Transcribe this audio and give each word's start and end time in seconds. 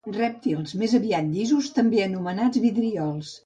Rèptils 0.13 0.73
més 0.83 0.95
aviat 1.01 1.29
llisos 1.35 1.69
també 1.77 2.03
anomenats 2.09 2.67
vidriols. 2.69 3.37